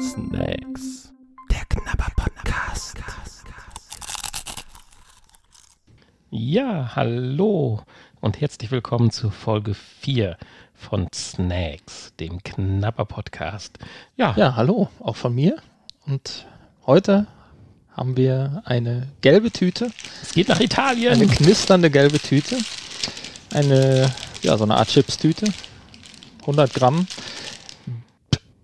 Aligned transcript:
Snacks. 0.00 1.12
Der 1.50 1.66
Knabber 1.68 2.06
Podcast. 2.16 2.96
Ja, 6.30 6.92
hallo 6.96 7.82
und 8.22 8.40
herzlich 8.40 8.70
willkommen 8.70 9.10
zu 9.10 9.28
Folge 9.28 9.74
4 9.74 10.38
von 10.72 11.08
Snacks, 11.14 12.14
dem 12.18 12.42
Knabber 12.42 13.04
Podcast. 13.04 13.78
Ja, 14.16 14.32
ja, 14.38 14.56
hallo, 14.56 14.88
auch 15.00 15.16
von 15.16 15.34
mir. 15.34 15.56
Und 16.06 16.46
heute 16.86 17.26
haben 17.92 18.16
wir 18.16 18.62
eine 18.64 19.08
gelbe 19.20 19.50
Tüte. 19.50 19.90
Es 20.22 20.32
geht 20.32 20.48
nach 20.48 20.60
Italien. 20.60 21.12
Eine 21.12 21.26
knisternde 21.26 21.90
gelbe 21.90 22.18
Tüte. 22.18 22.56
Eine, 23.52 24.10
ja, 24.40 24.56
so 24.56 24.64
eine 24.64 24.76
Art 24.76 24.88
Chips-Tüte. 24.88 25.52
100 26.40 26.72
Gramm. 26.72 27.06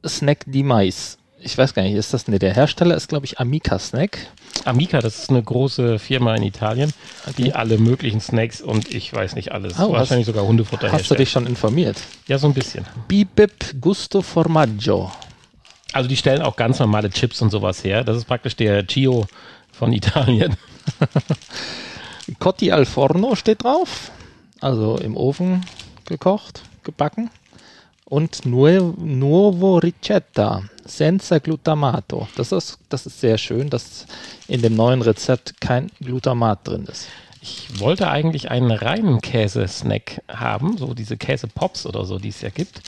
Snack 0.06 0.44
die 0.46 0.62
Mais. 0.62 1.18
Ich 1.44 1.58
weiß 1.58 1.74
gar 1.74 1.82
nicht, 1.82 1.94
ist 1.94 2.14
das, 2.14 2.28
ne, 2.28 2.38
der 2.38 2.54
Hersteller 2.54 2.94
ist, 2.94 3.08
glaube 3.08 3.26
ich, 3.26 3.40
Amica 3.40 3.78
Snack. 3.78 4.18
Amica, 4.64 5.00
das 5.00 5.18
ist 5.18 5.30
eine 5.30 5.42
große 5.42 5.98
Firma 5.98 6.36
in 6.36 6.44
Italien, 6.44 6.92
okay. 7.26 7.42
die 7.42 7.52
alle 7.52 7.78
möglichen 7.78 8.20
Snacks 8.20 8.60
und 8.60 8.94
ich 8.94 9.12
weiß 9.12 9.34
nicht 9.34 9.50
alles, 9.50 9.78
oh, 9.80 9.92
wahrscheinlich 9.92 10.28
hast, 10.28 10.34
sogar 10.34 10.46
Hundefutter 10.46 10.86
Hast 10.86 10.92
herstellt. 10.92 11.18
du 11.18 11.22
dich 11.24 11.32
schon 11.32 11.46
informiert? 11.46 11.96
Ja, 12.28 12.38
so 12.38 12.46
ein 12.46 12.54
bisschen. 12.54 12.86
Bibip 13.08 13.80
Gusto 13.80 14.22
Formaggio. 14.22 15.10
Also 15.92 16.08
die 16.08 16.16
stellen 16.16 16.42
auch 16.42 16.56
ganz 16.56 16.78
normale 16.78 17.10
Chips 17.10 17.42
und 17.42 17.50
sowas 17.50 17.82
her. 17.82 18.04
Das 18.04 18.16
ist 18.16 18.24
praktisch 18.24 18.54
der 18.54 18.86
Chio 18.86 19.26
von 19.72 19.92
Italien. 19.92 20.56
Cotti 22.38 22.70
al 22.70 22.86
forno 22.86 23.34
steht 23.34 23.64
drauf. 23.64 24.10
Also 24.60 24.96
im 24.96 25.16
Ofen 25.16 25.64
gekocht, 26.06 26.62
gebacken. 26.84 27.30
Und 28.12 28.44
Nuovo 28.44 29.78
Ricetta, 29.78 30.64
senza 30.84 31.38
glutamato. 31.38 32.28
Das 32.36 32.52
ist, 32.52 32.78
das 32.90 33.06
ist 33.06 33.20
sehr 33.22 33.38
schön, 33.38 33.70
dass 33.70 34.06
in 34.48 34.60
dem 34.60 34.76
neuen 34.76 35.00
Rezept 35.00 35.62
kein 35.62 35.90
Glutamat 35.98 36.68
drin 36.68 36.84
ist. 36.84 37.08
Ich 37.40 37.80
wollte 37.80 38.10
eigentlich 38.10 38.50
einen 38.50 38.70
reinen 38.70 39.22
Käsesnack 39.22 40.20
haben, 40.28 40.76
so 40.76 40.92
diese 40.92 41.16
Käsepops 41.16 41.86
oder 41.86 42.04
so, 42.04 42.18
die 42.18 42.28
es 42.28 42.42
ja 42.42 42.50
gibt. 42.50 42.82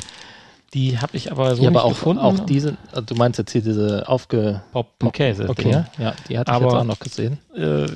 Die 0.75 0.99
habe 0.99 1.17
ich 1.17 1.31
aber 1.31 1.55
so 1.55 1.63
ja, 1.63 1.71
nicht 1.71 1.79
aber 1.79 1.87
auch, 1.87 1.91
gefunden. 1.91 2.21
Auch 2.21 2.41
diese, 2.41 2.77
also 2.91 3.03
du 3.03 3.15
meinst 3.15 3.39
jetzt 3.39 3.53
hier 3.53 3.63
diese 3.63 4.09
aufgepoppten 4.09 5.13
Käse. 5.13 5.49
Okay, 5.49 5.63
Dinge. 5.63 5.87
ja, 5.99 6.15
die 6.29 6.37
hatte 6.37 6.51
ich 6.51 6.57
aber, 6.57 6.67
jetzt 6.67 6.75
auch 6.75 6.85
noch 6.85 6.99
gesehen. 6.99 7.39
Äh, 7.57 7.87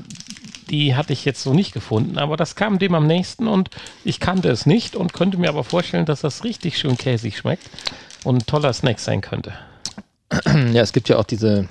die 0.70 0.94
hatte 0.94 1.12
ich 1.12 1.24
jetzt 1.24 1.42
so 1.42 1.52
nicht 1.52 1.72
gefunden, 1.72 2.18
aber 2.18 2.36
das 2.36 2.54
kam 2.54 2.78
dem 2.78 2.94
am 2.94 3.06
nächsten 3.06 3.48
und 3.48 3.70
ich 4.04 4.20
kannte 4.20 4.48
es 4.50 4.64
nicht 4.64 4.94
und 4.94 5.12
könnte 5.12 5.38
mir 5.38 5.48
aber 5.48 5.64
vorstellen, 5.64 6.06
dass 6.06 6.20
das 6.20 6.44
richtig 6.44 6.78
schön 6.78 6.96
käsig 6.96 7.38
schmeckt 7.38 7.68
und 8.22 8.36
ein 8.36 8.46
toller 8.46 8.72
Snack 8.72 9.00
sein 9.00 9.20
könnte. 9.20 9.52
Ja, 10.72 10.82
es 10.82 10.92
gibt 10.92 11.08
ja 11.08 11.16
auch 11.16 11.24
diese 11.24 11.68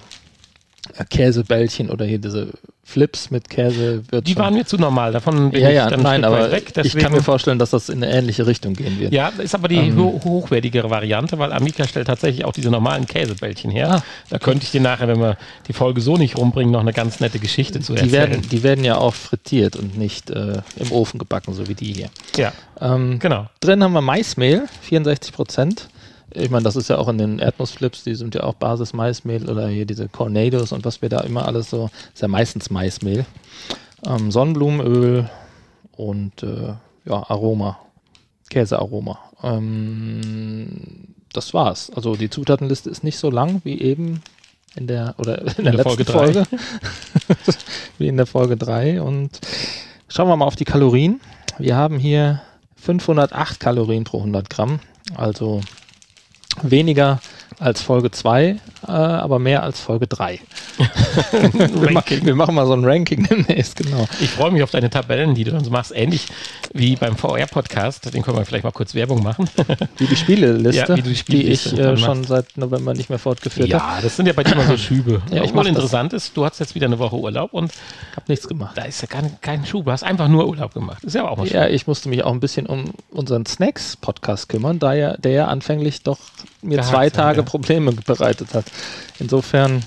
Käsebällchen 1.10 1.90
oder 1.90 2.06
hier 2.06 2.20
diese 2.20 2.54
Flips 2.88 3.32
mit 3.32 3.50
Käse. 3.50 4.02
die 4.22 4.38
waren 4.38 4.54
mir 4.54 4.66
zu 4.66 4.78
normal, 4.78 5.12
davon 5.12 5.52
bin 5.52 5.62
ja, 5.62 5.70
ja, 5.70 5.84
ich 5.84 5.92
dann 5.92 6.04
nein, 6.04 6.24
aber 6.24 6.54
weg. 6.54 6.74
Deswegen, 6.74 6.98
ich 6.98 7.04
kann 7.04 7.12
mir 7.12 7.22
vorstellen, 7.22 7.60
dass 7.60 7.72
das 7.72 7.90
in 7.90 8.02
eine 8.02 8.14
ähnliche 8.14 8.48
Richtung 8.48 8.76
gehen 8.76 8.98
wird. 8.98 9.12
Ja, 9.12 9.28
ist 9.28 9.54
aber 9.54 9.68
die 9.68 9.76
ähm, 9.76 9.98
ho 9.98 10.22
hochwertigere 10.24 10.90
Variante, 10.90 11.38
weil 11.38 11.52
Amica 11.52 11.86
stellt 11.86 12.08
tatsächlich 12.08 12.46
auch 12.46 12.54
diese 12.54 12.70
normalen 12.70 13.06
Käsebällchen 13.06 13.72
her. 13.72 13.92
Ah, 13.92 14.04
da 14.30 14.40
könnte 14.40 14.64
ich 14.64 14.72
dir 14.72 14.80
nachher, 14.80 15.10
wenn 15.10 15.20
wir 15.20 15.36
die 15.68 15.74
Folge 15.74 16.00
so 16.00 16.16
nicht 16.16 16.38
rumbringen, 16.38 16.72
noch 16.72 16.80
eine 16.80 16.94
ganz 16.94 17.20
nette 17.20 17.40
Geschichte 17.40 17.82
zu 17.82 17.92
erzählen. 17.92 18.08
Die 18.08 18.14
werden, 18.14 18.50
die 18.50 18.64
werden 18.64 18.86
ja 18.86 18.98
auch 18.98 19.14
frittiert 19.14 19.76
und 19.76 19.98
nicht 19.98 20.30
äh, 20.30 20.62
im 20.78 20.92
Ofen 20.94 21.20
gebacken, 21.20 21.54
so 21.54 21.68
wie 21.68 21.76
die 21.76 21.92
hier. 21.92 22.10
Ja, 22.38 22.54
ähm, 22.80 23.20
genau. 23.20 23.48
Drin 23.60 23.84
haben 23.84 23.92
wir 23.92 24.02
Maismehl, 24.02 24.64
64 24.84 25.34
Prozent. 25.34 25.90
Ich 26.40 26.50
meine, 26.50 26.64
das 26.64 26.76
ist 26.76 26.90
ja 26.90 26.98
auch 26.98 27.08
in 27.08 27.18
den 27.18 27.40
Erdnussflips, 27.40 28.04
die 28.04 28.16
sind 28.16 28.36
ja 28.36 28.44
auch 28.44 28.54
Basis 28.54 28.94
Maismehl 28.94 29.50
oder 29.50 29.68
hier 29.68 29.86
diese 29.86 30.08
Cornados 30.08 30.72
und 30.72 30.86
was 30.86 31.02
wir 31.02 31.10
da 31.10 31.22
immer 31.22 31.46
alles 31.46 31.70
so, 31.70 31.90
ist 32.14 32.22
ja 32.22 32.28
meistens 32.28 32.70
Maismehl. 32.70 33.26
Ähm, 34.06 34.32
Sonnenblumenöl 34.32 35.30
und 35.94 36.44
äh, 36.44 36.73
ja, 37.06 37.30
Aroma, 37.30 37.80
Käsearoma. 38.50 39.17
Ähm, 39.42 41.16
das 41.34 41.54
war's. 41.54 41.92
Also 41.95 42.16
die 42.16 42.30
Zutatenliste 42.30 42.90
ist 42.90 43.04
nicht 43.04 43.17
so 43.17 43.30
lang 43.30 43.61
wie 43.64 43.82
eben 43.82 44.22
in 44.76 44.88
der 44.88 45.16
oder 45.17 45.42
in, 45.42 45.48
in 45.48 45.64
der, 45.64 45.73
der, 45.73 45.86
letzten 45.86 46.06
Folge, 46.06 46.06
Folge. 46.06 46.44
wie 47.98 48.08
in 48.08 48.17
der 48.17 48.28
Folge 48.28 48.58
3 48.58 49.02
und 49.02 49.40
schauen 50.08 50.28
wir 50.28 50.36
mal 50.36 50.45
auf 50.45 50.56
die 50.56 50.66
Kalorien. 50.66 51.20
Wir 51.58 51.76
haben 51.76 51.98
hier 51.98 52.42
508 52.76 53.60
Kalorien 53.60 54.04
pro 54.04 54.20
100 54.20 54.50
Gramm, 54.50 54.80
also 55.16 55.61
weniger 56.64 57.18
als 57.60 57.82
Folge 57.82 58.12
2, 58.12 58.45
äh, 58.88 58.92
aber 58.92 59.40
mehr 59.40 59.64
als 59.64 59.80
Folge 59.80 60.06
3. 60.06 60.40
wir, 61.32 61.92
ma 61.92 62.04
wir, 62.08 62.36
machen 62.36 62.54
mal 62.54 62.68
so 62.68 62.73
ein 62.73 62.86
Ranking 62.86 63.28
demnächst, 63.30 63.78
genau. 63.78 64.08
Ich 64.20 64.30
freue 64.30 64.52
mich 64.52 64.62
auf 64.62 64.70
deine 64.70 64.92
Tabellen, 64.92 65.34
die 65.34 65.44
du 65.44 65.52
dann 65.52 65.64
so 65.64 65.72
machst, 65.72 65.92
ähnlich 65.96 66.28
wie 66.73 66.96
beim 66.96 67.17
VR-Podcast. 67.17 68.14
Den 68.14 68.22
können 68.22 68.38
wir 68.38 68.46
vielleicht 68.46 68.64
mal 68.64 68.72
kurz 68.72 68.94
Werbung 68.94 69.23
machen. 69.23 69.50
wie 69.98 70.06
die 70.06 70.16
Spieleliste, 70.16 70.86
ja, 70.88 70.98
wie 70.98 71.02
die, 71.02 71.16
Spielliste 71.16 71.70
die 71.76 71.82
ich 71.82 71.88
äh, 71.88 71.98
schon 71.98 72.23
seit 72.26 72.58
November 72.58 72.94
nicht 72.94 73.10
mehr 73.10 73.17
fortgeführt 73.17 73.73
habe. 73.73 73.96
Ja, 73.96 74.02
das 74.02 74.16
sind 74.16 74.28
ja 74.28 74.34
bei 74.34 74.44
dir 74.44 74.54
immer 74.54 74.67
so 74.67 74.78
Schübe. 74.78 75.23
ja, 75.32 75.44
ich 75.44 75.54
mal 75.54 75.66
interessant 75.66 76.14
das. 76.14 76.26
ist, 76.26 76.38
du 76.38 76.46
hast 76.46 76.60
jetzt 76.60 76.76
wieder 76.76 76.86
eine 76.86 77.00
Woche 77.00 77.16
Urlaub 77.16 77.54
und 77.54 77.72
habe 78.16 78.26
nichts 78.28 78.48
gemacht. 78.48 78.78
Da 78.78 78.84
ist 78.84 79.02
ja 79.02 79.08
kein, 79.08 79.42
kein 79.42 79.66
Schub, 79.66 79.86
du 79.86 79.92
hast 79.92 80.04
einfach 80.04 80.28
nur 80.28 80.48
Urlaub 80.48 80.76
gemacht. 80.76 81.04
Ist 81.04 81.16
ja 81.16 81.28
auch 81.28 81.38
mal 81.38 81.48
schön. 81.48 81.56
Ja, 81.56 81.67
ich 81.67 81.88
musste 81.88 82.08
mich 82.10 82.23
auch 82.23 82.32
ein 82.32 82.40
bisschen 82.40 82.67
um 82.67 82.92
unseren 83.10 83.48
Snacks-Podcast 83.48 84.48
kümmern, 84.48 84.78
da 84.78 84.94
ja, 84.94 85.17
der 85.17 85.32
ja 85.32 85.48
anfänglich 85.48 86.04
doch 86.04 86.20
mir 86.62 86.82
zwei 86.82 87.10
Tage 87.10 87.40
ja. 87.40 87.44
Probleme 87.44 87.92
bereitet 87.92 88.54
hat. 88.54 88.66
Insofern, 89.20 89.84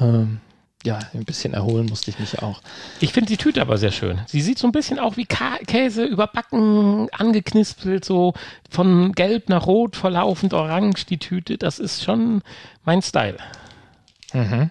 ähm, 0.00 0.40
ja, 0.84 0.98
ein 1.12 1.24
bisschen 1.24 1.52
erholen 1.52 1.86
musste 1.86 2.10
ich 2.10 2.18
mich 2.18 2.42
auch. 2.42 2.60
Ich 3.00 3.12
finde 3.12 3.28
die 3.28 3.36
Tüte 3.36 3.60
aber 3.60 3.76
sehr 3.76 3.92
schön. 3.92 4.20
Sie 4.26 4.40
sieht 4.40 4.58
so 4.58 4.66
ein 4.66 4.72
bisschen 4.72 4.98
auch 4.98 5.16
wie 5.16 5.26
Ka 5.26 5.58
Käse 5.66 6.04
überbacken, 6.04 7.08
angeknispelt, 7.12 8.04
so 8.04 8.32
von 8.70 9.12
gelb 9.12 9.48
nach 9.48 9.66
rot 9.66 9.96
verlaufend, 9.96 10.54
orange 10.54 11.04
die 11.06 11.18
Tüte. 11.18 11.58
Das 11.58 11.78
ist 11.78 12.02
schon 12.02 12.42
mein 12.84 13.02
Style. 13.02 13.36
Mhm. 14.32 14.70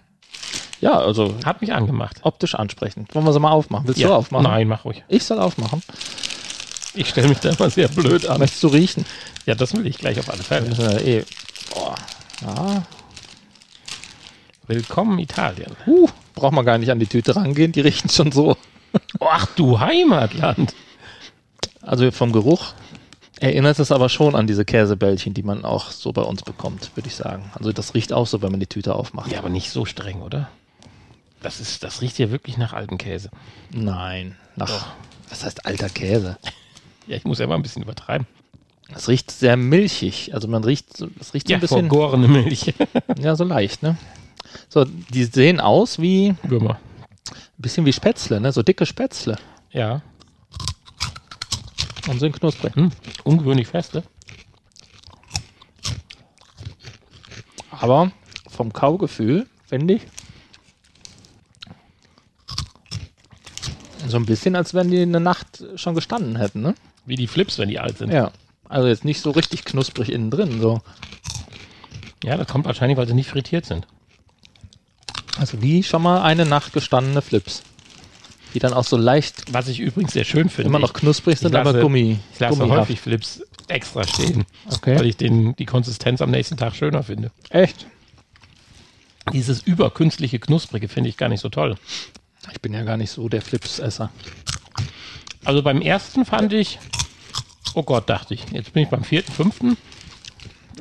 Ja, 0.82 0.98
also. 0.98 1.36
Hat 1.44 1.62
mich 1.62 1.74
angemacht. 1.74 2.18
Optisch 2.24 2.56
ansprechend. 2.56 3.14
Wollen 3.14 3.26
wir 3.26 3.34
sie 3.34 3.40
mal 3.40 3.52
aufmachen? 3.52 3.88
Willst 3.88 4.00
ja. 4.00 4.08
du 4.08 4.14
aufmachen? 4.14 4.44
Nein, 4.44 4.68
mach 4.68 4.86
ruhig. 4.86 5.04
Ich 5.10 5.26
soll 5.26 5.40
aufmachen. 5.40 5.84
Ich 7.00 7.12
stelle 7.12 7.30
mich 7.30 7.40
da 7.40 7.52
immer 7.52 7.70
sehr 7.70 7.88
blöd 7.88 8.28
an. 8.28 8.40
Möchtest 8.40 8.62
du 8.62 8.68
riechen? 8.68 9.06
Ja, 9.46 9.56
das 9.56 9.74
will 9.74 9.88
ich 9.88 10.00
gleich 10.00 10.20
auf 10.20 10.30
alle 10.30 10.44
Fälle. 10.44 11.02
Eh, 11.02 11.24
boah. 11.74 11.96
Ja. 12.42 12.84
Willkommen 14.68 15.18
Italien. 15.18 15.72
Uh, 15.88 16.10
braucht 16.36 16.52
man 16.52 16.66
gar 16.66 16.78
nicht 16.78 16.92
an 16.92 17.00
die 17.00 17.08
Tüte 17.08 17.38
rangehen, 17.38 17.72
die 17.72 17.80
riechen 17.80 18.10
schon 18.10 18.34
so. 18.34 18.58
Ach 19.22 19.46
du 19.56 19.80
Heimatland. 19.80 20.76
Also 21.82 22.12
vom 22.12 22.34
Geruch 22.34 22.74
erinnert 23.40 23.80
es 23.80 23.94
aber 23.94 24.10
schon 24.10 24.36
an 24.36 24.46
diese 24.46 24.66
Käsebällchen, 24.66 25.34
die 25.34 25.44
man 25.44 25.64
auch 25.64 25.92
so 25.92 26.12
bei 26.12 26.24
uns 26.24 26.44
bekommt, 26.44 26.92
würde 26.98 27.08
ich 27.08 27.16
sagen. 27.16 27.50
Also 27.54 27.72
das 27.72 27.94
riecht 27.94 28.12
auch 28.12 28.28
so, 28.28 28.42
wenn 28.42 28.52
man 28.52 28.60
die 28.60 28.68
Tüte 28.68 28.94
aufmacht. 28.94 29.32
Ja, 29.32 29.40
aber 29.40 29.48
nicht 29.48 29.70
so 29.70 29.86
streng, 29.86 30.22
oder? 30.22 30.50
Das, 31.42 31.62
ist, 31.62 31.82
das 31.82 32.02
riecht 32.02 32.20
ja 32.20 32.30
wirklich 32.30 32.58
nach 32.58 32.74
altem 32.74 32.98
Käse. 32.98 33.30
Nein, 33.72 34.36
nach, 34.58 34.68
Doch. 34.68 34.88
was 35.30 35.46
heißt 35.46 35.66
alter 35.66 35.88
Käse? 35.88 36.38
Ja, 37.10 37.16
ich 37.16 37.26
muss 37.26 37.40
ja 37.40 37.48
mal 37.48 37.56
ein 37.56 37.64
bisschen 37.64 37.82
übertreiben. 37.82 38.28
Es 38.94 39.08
riecht 39.08 39.32
sehr 39.32 39.58
milchig. 39.58 40.34
Also 40.34 40.48
man 40.48 40.64
riecht, 40.64 41.02
es 41.20 41.34
riecht 41.34 41.48
so 41.48 41.54
ein 41.56 41.60
bisschen. 41.60 41.90
Vergorene 41.90 42.28
Milch. 42.28 42.74
ja, 43.20 43.36
so 43.36 43.44
leicht, 43.44 43.82
ne? 43.82 43.98
So, 44.70 44.86
die 44.86 45.24
sehen 45.26 45.60
aus 45.60 46.00
wie. 46.00 46.36
Würmer. 46.44 46.80
Ein 47.30 47.62
bisschen 47.62 47.86
wie 47.86 47.94
Spätzle, 47.94 48.40
ne? 48.40 48.52
So 48.52 48.62
dicke 48.62 48.86
Spätzle. 48.86 49.38
Ja. 49.72 50.02
Und 52.08 52.20
sind 52.20 52.40
knusprig. 52.40 52.76
Hm, 52.76 52.92
ungewöhnlich 53.24 53.68
feste. 53.68 54.04
Aber 57.72 58.12
vom 58.48 58.72
Kaugefühl, 58.72 59.48
finde 59.66 59.96
ich, 59.96 60.02
so 64.10 64.18
ein 64.18 64.26
bisschen, 64.26 64.56
als 64.56 64.74
wenn 64.74 64.90
die 64.90 65.02
eine 65.02 65.20
Nacht 65.20 65.64
schon 65.76 65.96
gestanden 65.96 66.36
hätten, 66.36 66.62
ne? 66.62 66.76
Wie 67.06 67.16
die 67.16 67.28
Flips, 67.28 67.58
wenn 67.58 67.70
die 67.70 67.80
alt 67.80 67.98
sind. 67.98 68.12
Ja. 68.12 68.32
Also 68.68 68.88
jetzt 68.88 69.06
nicht 69.06 69.22
so 69.22 69.32
richtig 69.32 69.66
knusprig 69.66 70.12
innen 70.12 70.30
drin. 70.30 70.62
So. 70.62 70.82
Ja, 72.24 72.38
das 72.38 72.48
kommt 72.48 72.66
wahrscheinlich, 72.66 72.98
weil 72.98 73.08
sie 73.08 73.14
nicht 73.14 73.30
frittiert 73.30 73.66
sind. 73.66 73.88
Also 75.38 75.62
wie 75.62 75.84
schon 75.84 76.02
mal 76.02 76.22
eine 76.22 76.46
Nacht 76.46 76.74
gestandene 76.74 77.22
Flips. 77.22 77.64
Die 78.54 78.60
dann 78.60 78.74
auch 78.74 78.84
so 78.84 78.98
leicht. 78.98 79.54
Was 79.54 79.68
ich 79.68 79.80
übrigens 79.80 80.14
sehr 80.14 80.24
schön 80.24 80.50
finde. 80.50 80.70
Immer 80.70 80.80
noch 80.80 80.94
knusprig 80.94 81.38
sind, 81.38 81.52
lasse, 81.52 81.70
aber 81.70 81.82
Gummi. 81.82 82.20
Ich 82.34 82.40
lasse 82.40 82.58
gummihaft. 82.58 82.82
häufig 82.82 83.00
Flips 83.00 83.42
extra 83.68 84.06
stehen. 84.08 84.46
Okay. 84.72 84.98
Weil 84.98 85.06
ich 85.06 85.18
den, 85.18 85.56
die 85.56 85.66
Konsistenz 85.66 86.22
am 86.22 86.32
nächsten 86.32 86.58
Tag 86.58 86.76
schöner 86.76 87.04
finde. 87.04 87.32
Echt? 87.50 87.86
Dieses 89.32 89.62
überkünstliche 89.62 90.40
Knusprige 90.40 90.88
finde 90.88 91.10
ich 91.10 91.18
gar 91.18 91.30
nicht 91.30 91.42
so 91.42 91.50
toll. 91.50 91.76
Ich 92.52 92.62
bin 92.62 92.74
ja 92.74 92.84
gar 92.84 92.98
nicht 92.98 93.12
so 93.12 93.30
der 93.30 93.42
Flips-Esser. 93.42 94.10
Also 95.46 95.64
beim 95.64 95.82
ersten 95.82 96.26
fand 96.26 96.54
ich, 96.54 96.80
Oh 97.74 97.84
Gott, 97.84 98.10
dachte 98.10 98.34
ich. 98.34 98.46
Jetzt 98.52 98.74
bin 98.74 98.84
ich 98.84 98.90
beim 98.90 99.04
vierten, 99.04 99.32
fünften. 99.32 99.78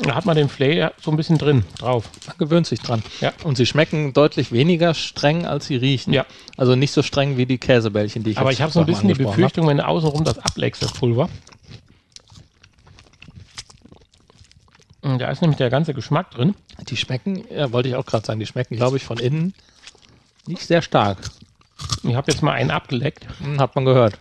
Da 0.00 0.14
hat 0.14 0.26
man 0.26 0.36
den 0.36 0.48
Flair 0.48 0.92
so 1.00 1.10
ein 1.10 1.16
bisschen 1.16 1.38
drin, 1.38 1.64
drauf. 1.78 2.08
Man 2.26 2.36
gewöhnt 2.38 2.66
sich 2.66 2.80
dran. 2.80 3.02
Ja. 3.20 3.32
Und 3.42 3.56
sie 3.56 3.66
schmecken 3.66 4.12
deutlich 4.12 4.52
weniger 4.52 4.94
streng, 4.94 5.44
als 5.44 5.66
sie 5.66 5.76
riechen. 5.76 6.12
Ja. 6.12 6.24
Also 6.56 6.76
nicht 6.76 6.92
so 6.92 7.02
streng 7.02 7.36
wie 7.36 7.46
die 7.46 7.58
Käsebällchen, 7.58 8.22
die 8.22 8.30
ich 8.30 8.38
Aber 8.38 8.52
ich 8.52 8.62
habe 8.62 8.70
so 8.70 8.80
ein 8.80 8.86
bisschen 8.86 9.08
die 9.08 9.14
Befürchtung, 9.14 9.66
wenn 9.66 9.78
du 9.78 9.86
außenrum 9.86 10.24
das 10.24 10.38
ableckst, 10.38 10.82
das 10.82 10.92
Pulver. 10.92 11.28
Und 15.02 15.18
Da 15.18 15.30
ist 15.30 15.42
nämlich 15.42 15.58
der 15.58 15.70
ganze 15.70 15.94
Geschmack 15.94 16.30
drin. 16.30 16.54
Die 16.88 16.96
schmecken, 16.96 17.44
ja, 17.50 17.72
wollte 17.72 17.88
ich 17.88 17.96
auch 17.96 18.06
gerade 18.06 18.24
sagen, 18.24 18.38
die 18.38 18.46
schmecken, 18.46 18.76
glaube 18.76 18.98
ich, 18.98 19.04
von 19.04 19.18
innen 19.18 19.52
nicht 20.46 20.62
sehr 20.62 20.80
stark. 20.80 21.18
Ich 22.02 22.14
habe 22.14 22.30
jetzt 22.30 22.42
mal 22.42 22.52
einen 22.52 22.70
abgeleckt 22.70 23.26
Hm, 23.40 23.60
hat 23.60 23.74
man 23.74 23.84
gehört. 23.84 24.18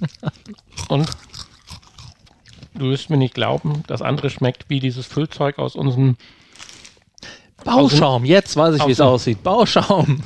und 0.88 1.08
du 2.74 2.90
wirst 2.90 3.10
mir 3.10 3.16
nicht 3.16 3.34
glauben, 3.34 3.82
das 3.86 4.02
andere 4.02 4.30
schmeckt 4.30 4.66
wie 4.68 4.80
dieses 4.80 5.06
Füllzeug 5.06 5.58
aus 5.58 5.76
unserem. 5.76 6.16
Bauschaum, 7.64 8.24
jetzt 8.24 8.56
weiß 8.56 8.74
ich, 8.76 8.86
wie 8.86 8.90
es 8.90 9.00
aussieht. 9.00 9.42
Bauschaum. 9.44 10.20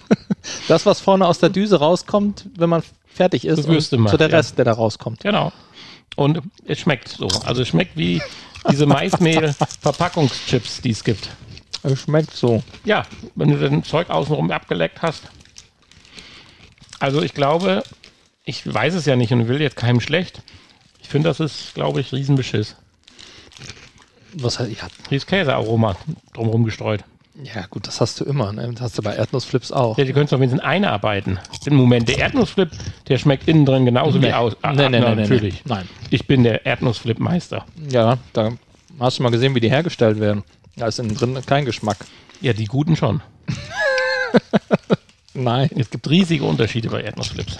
das, 0.68 0.84
was 0.84 1.00
vorne 1.00 1.26
aus 1.26 1.38
der 1.38 1.48
Düse 1.48 1.78
rauskommt, 1.78 2.46
wenn 2.56 2.68
man 2.68 2.82
fertig 3.06 3.46
ist. 3.46 3.64
Gewürste 3.64 3.96
und 3.96 4.02
macht, 4.02 4.12
so 4.12 4.18
der 4.18 4.28
ja. 4.28 4.36
Rest, 4.36 4.58
der 4.58 4.66
da 4.66 4.72
rauskommt. 4.72 5.20
Genau. 5.20 5.52
Und 6.16 6.42
es 6.66 6.78
schmeckt 6.78 7.08
so. 7.08 7.28
Also 7.44 7.62
es 7.62 7.68
schmeckt 7.68 7.96
wie 7.96 8.20
diese 8.70 8.86
Maismehl-Verpackungschips, 8.86 10.82
die 10.82 10.90
es 10.90 11.02
gibt. 11.02 11.30
Es 11.82 12.00
schmeckt 12.00 12.34
so. 12.34 12.62
Ja, 12.84 13.04
wenn 13.34 13.50
du 13.50 13.56
den 13.58 13.84
Zeug 13.84 14.10
außenrum 14.10 14.50
abgeleckt 14.50 15.02
hast. 15.02 15.22
Also 16.98 17.22
ich 17.22 17.34
glaube, 17.34 17.82
ich 18.44 18.72
weiß 18.72 18.94
es 18.94 19.06
ja 19.06 19.16
nicht 19.16 19.32
und 19.32 19.48
will 19.48 19.60
jetzt 19.60 19.76
keinem 19.76 20.00
schlecht. 20.00 20.42
Ich 21.02 21.08
finde, 21.08 21.28
das 21.28 21.40
ist, 21.40 21.74
glaube 21.74 22.00
ich, 22.00 22.12
Riesenbeschiss. 22.12 22.76
Was 24.34 24.58
heißt, 24.58 24.70
ja, 24.70 24.88
Dieses 25.10 25.26
Käsearoma 25.26 25.96
drumherum 26.34 26.64
gestreut. 26.64 27.04
ja, 27.42 27.64
gut, 27.70 27.86
das 27.86 28.00
hast 28.00 28.20
du 28.20 28.24
immer. 28.24 28.52
Ne? 28.52 28.70
Das 28.72 28.80
hast 28.82 28.98
du 28.98 29.02
bei 29.02 29.14
Erdnussflips 29.14 29.72
auch. 29.72 29.96
Ja, 29.98 30.04
die 30.04 30.12
können 30.12 30.24
es 30.24 30.30
doch 30.30 30.38
wenigstens 30.40 30.62
einarbeiten. 30.62 31.38
Im 31.64 31.76
Moment, 31.76 32.08
der 32.08 32.18
Erdnussflip, 32.18 32.70
der 33.08 33.18
schmeckt 33.18 33.48
innen 33.48 33.64
drin 33.64 33.84
genauso 33.84 34.20
wie 34.20 34.32
aus. 34.32 34.56
Ah, 34.62 34.72
nee, 34.72 34.88
nee, 34.88 35.00
na, 35.00 35.10
nee, 35.10 35.14
nee, 35.16 35.22
natürlich. 35.22 35.54
nee. 35.64 35.74
Nein. 35.74 35.88
Ich 36.10 36.26
bin 36.26 36.42
der 36.42 36.66
Erdnussflip-Meister. 36.66 37.64
Ja, 37.90 38.18
da 38.32 38.52
hast 38.98 39.18
du 39.18 39.22
mal 39.22 39.30
gesehen, 39.30 39.54
wie 39.54 39.60
die 39.60 39.70
hergestellt 39.70 40.18
werden. 40.20 40.44
Da 40.76 40.86
ist 40.88 40.98
innen 40.98 41.14
drin 41.14 41.38
kein 41.46 41.64
Geschmack. 41.64 41.98
Ja, 42.40 42.52
die 42.52 42.66
guten 42.66 42.96
schon. 42.96 43.22
Nein. 45.36 45.68
Es 45.76 45.90
gibt 45.90 46.08
riesige 46.08 46.44
Unterschiede 46.44 46.88
bei 46.88 47.02
Erdnussflips. 47.02 47.58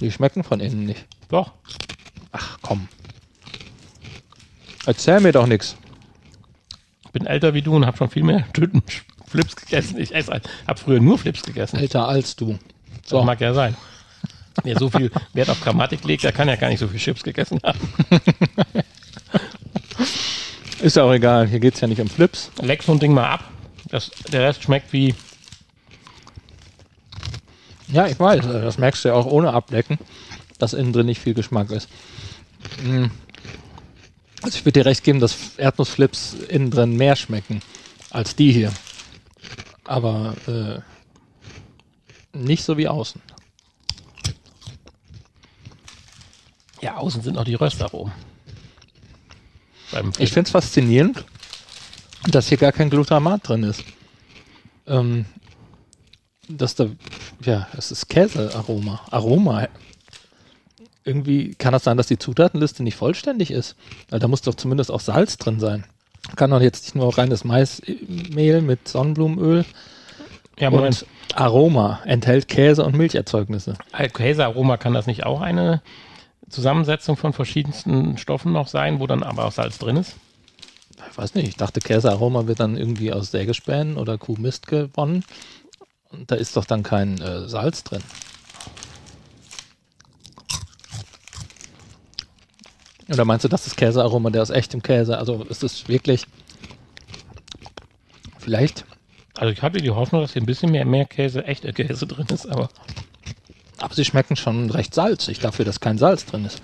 Die 0.00 0.10
schmecken 0.10 0.44
von 0.44 0.60
innen 0.60 0.86
nicht. 0.86 1.04
Doch. 1.28 1.52
Ach 2.30 2.58
komm. 2.62 2.88
Erzähl 4.86 5.20
mir 5.20 5.32
doch 5.32 5.46
nichts. 5.46 5.76
Ich 7.04 7.10
bin 7.10 7.26
älter 7.26 7.54
wie 7.54 7.62
du 7.62 7.74
und 7.76 7.86
habe 7.86 7.96
schon 7.96 8.08
viel 8.08 8.22
mehr 8.22 8.50
Tüten 8.52 8.82
Flips 9.26 9.56
gegessen. 9.56 9.98
Ich 9.98 10.14
esse, 10.14 10.40
habe 10.66 10.80
früher 10.80 11.00
nur 11.00 11.18
Flips 11.18 11.42
gegessen. 11.42 11.76
Älter 11.76 12.06
als 12.06 12.36
du. 12.36 12.58
Das 13.02 13.10
So. 13.10 13.22
mag 13.22 13.40
ja 13.40 13.52
sein. 13.54 13.76
Wer 14.62 14.78
so 14.78 14.90
viel 14.90 15.10
Wert 15.32 15.48
auf 15.50 15.60
Grammatik 15.60 16.04
legt, 16.04 16.24
der 16.24 16.32
kann 16.32 16.48
ja 16.48 16.56
gar 16.56 16.68
nicht 16.68 16.78
so 16.78 16.86
viel 16.88 17.00
Chips 17.00 17.22
gegessen 17.22 17.58
haben. 17.64 17.78
Ist 20.80 20.96
ja 20.96 21.04
auch 21.04 21.12
egal. 21.12 21.48
Hier 21.48 21.60
geht 21.60 21.74
es 21.74 21.80
ja 21.80 21.88
nicht 21.88 22.00
um 22.00 22.08
Flips. 22.08 22.50
Leck 22.60 22.82
so 22.82 22.92
ein 22.92 22.98
Ding 22.98 23.14
mal 23.14 23.26
ab. 23.26 23.44
Das, 23.88 24.10
der 24.30 24.42
Rest 24.42 24.62
schmeckt 24.62 24.92
wie. 24.92 25.14
Ja, 27.92 28.06
ich 28.06 28.18
weiß. 28.18 28.44
äh, 28.46 28.62
Das 28.62 28.78
merkst 28.78 29.04
du 29.04 29.08
ja 29.08 29.14
auch 29.14 29.26
ohne 29.26 29.52
Ablecken, 29.52 29.98
dass 30.58 30.72
innen 30.72 30.92
drin 30.92 31.06
nicht 31.06 31.20
viel 31.20 31.34
Geschmack 31.34 31.70
ist. 31.70 31.88
Mm. 32.82 33.06
Also 34.42 34.58
ich 34.58 34.64
würde 34.64 34.80
dir 34.80 34.86
recht 34.86 35.04
geben, 35.04 35.20
dass 35.20 35.56
Erdnussflips 35.56 36.34
innen 36.48 36.70
drin 36.70 36.96
mehr 36.96 37.14
schmecken 37.14 37.62
als 38.10 38.34
die 38.34 38.50
hier. 38.50 38.72
Aber 39.84 40.34
äh, 40.48 40.80
nicht 42.36 42.64
so 42.64 42.76
wie 42.76 42.88
außen. 42.88 43.20
Ja, 46.80 46.96
außen 46.96 47.22
sind 47.22 47.34
noch 47.34 47.44
die 47.44 47.54
Röstaromen. 47.54 48.12
Ich 50.18 50.32
finde 50.32 50.48
es 50.48 50.50
faszinierend, 50.50 51.24
dass 52.26 52.48
hier 52.48 52.58
gar 52.58 52.72
kein 52.72 52.90
Glutamat 52.90 53.46
drin 53.46 53.62
ist. 53.62 53.84
Ähm, 54.86 55.26
dass 56.48 56.74
da, 56.74 56.86
ja, 57.44 57.68
es 57.76 57.90
ist 57.90 58.08
Käsearoma. 58.08 59.00
Aroma. 59.10 59.68
Irgendwie 61.04 61.54
kann 61.54 61.72
das 61.72 61.84
sein, 61.84 61.96
dass 61.96 62.06
die 62.06 62.18
Zutatenliste 62.18 62.82
nicht 62.82 62.96
vollständig 62.96 63.50
ist. 63.50 63.76
Weil 64.10 64.20
da 64.20 64.28
muss 64.28 64.42
doch 64.42 64.54
zumindest 64.54 64.90
auch 64.90 65.00
Salz 65.00 65.36
drin 65.36 65.58
sein. 65.58 65.84
Kann 66.36 66.50
doch 66.50 66.60
jetzt 66.60 66.84
nicht 66.84 66.94
nur 66.94 67.16
reines 67.18 67.44
Maismehl 67.44 68.62
mit 68.62 68.86
Sonnenblumenöl 68.86 69.64
ja, 70.58 70.70
Moment. 70.70 71.02
und 71.02 71.38
Aroma 71.38 72.00
enthält 72.04 72.46
Käse 72.46 72.84
und 72.84 72.96
Milcherzeugnisse. 72.96 73.74
Käsearoma 74.12 74.76
kann 74.76 74.94
das 74.94 75.06
nicht 75.06 75.24
auch 75.24 75.40
eine 75.40 75.82
Zusammensetzung 76.48 77.16
von 77.16 77.32
verschiedensten 77.32 78.18
Stoffen 78.18 78.52
noch 78.52 78.68
sein, 78.68 79.00
wo 79.00 79.06
dann 79.06 79.22
aber 79.22 79.46
auch 79.46 79.52
Salz 79.52 79.78
drin 79.78 79.96
ist? 79.96 80.16
Ich 81.10 81.18
weiß 81.18 81.34
nicht, 81.34 81.48
ich 81.48 81.56
dachte, 81.56 81.80
Käsearoma 81.80 82.46
wird 82.46 82.60
dann 82.60 82.76
irgendwie 82.76 83.12
aus 83.12 83.30
Sägespänen 83.30 83.96
oder 83.96 84.18
Kuhmist 84.18 84.66
gewonnen. 84.66 85.24
Und 86.12 86.30
da 86.30 86.36
ist 86.36 86.56
doch 86.56 86.64
dann 86.64 86.82
kein 86.82 87.20
äh, 87.20 87.48
Salz 87.48 87.82
drin. 87.82 88.02
Oder 93.08 93.24
meinst 93.24 93.44
du, 93.44 93.48
das 93.48 93.66
ist 93.66 93.76
Käsearoma, 93.76 94.30
der 94.30 94.42
aus 94.42 94.50
echtem 94.50 94.82
Käse? 94.82 95.18
Also 95.18 95.42
ist 95.44 95.62
es 95.62 95.88
wirklich 95.88 96.26
vielleicht, 98.38 98.84
Also 99.36 99.52
ich 99.52 99.62
hatte 99.62 99.78
die 99.78 99.90
Hoffnung, 99.90 100.22
dass 100.22 100.32
hier 100.32 100.42
ein 100.42 100.46
bisschen 100.46 100.70
mehr, 100.70 100.84
mehr 100.84 101.04
Käse, 101.04 101.44
echter 101.44 101.72
Käse 101.72 102.06
drin 102.06 102.26
ist, 102.32 102.46
aber 102.46 102.68
aber 103.78 103.94
sie 103.94 104.04
schmecken 104.04 104.36
schon 104.36 104.70
recht 104.70 104.94
salzig 104.94 105.40
dafür, 105.40 105.64
dass 105.64 105.80
kein 105.80 105.98
Salz 105.98 106.24
drin 106.24 106.44
ist. 106.44 106.62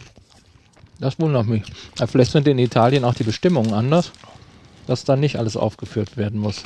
Das 1.00 1.18
wundert 1.18 1.46
mich. 1.46 1.64
Ja, 1.98 2.06
vielleicht 2.06 2.30
sind 2.30 2.46
in 2.46 2.58
Italien 2.58 3.04
auch 3.04 3.14
die 3.14 3.24
Bestimmungen 3.24 3.74
anders, 3.74 4.12
dass 4.86 5.04
da 5.04 5.16
nicht 5.16 5.36
alles 5.36 5.56
aufgeführt 5.56 6.16
werden 6.16 6.38
muss. 6.38 6.62